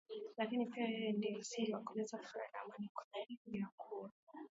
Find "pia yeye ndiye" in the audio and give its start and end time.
0.65-1.37